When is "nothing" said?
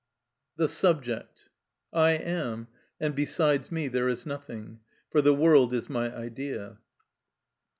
4.25-4.79